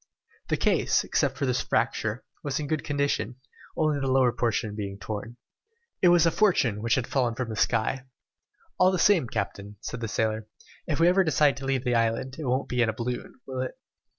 The 0.47 0.57
case, 0.57 1.03
except 1.03 1.37
for 1.37 1.45
the 1.45 1.53
fracture, 1.53 2.25
was 2.41 2.59
in 2.59 2.65
good 2.65 2.83
condition, 2.83 3.35
only 3.77 3.99
the 3.99 4.07
lower 4.11 4.31
portion 4.31 4.73
being 4.73 4.97
torn. 4.97 5.37
[Illustration: 6.01 6.01
A 6.01 6.01
WRECK 6.01 6.01
IN 6.01 6.01
THE 6.01 6.07
AIR] 6.07 6.09
It 6.09 6.11
was 6.11 6.25
a 6.25 6.39
fortune 6.39 6.81
which 6.81 6.95
had 6.95 7.05
fallen 7.07 7.35
from 7.35 7.49
the 7.49 7.55
sky. 7.55 8.05
"All 8.79 8.89
the 8.91 8.97
same, 8.97 9.27
captain," 9.27 9.75
said 9.81 9.99
the 9.99 10.07
sailor, 10.07 10.47
"if 10.87 10.99
we 10.99 11.07
ever 11.07 11.23
decide 11.23 11.55
to 11.57 11.65
leave 11.65 11.83
the 11.83 11.93
island, 11.93 12.37
it 12.39 12.45
won't 12.45 12.67
be 12.67 12.81
in 12.81 12.89
a 12.89 12.93
balloon, 12.93 13.41
will 13.45 13.61
it? 13.61 13.73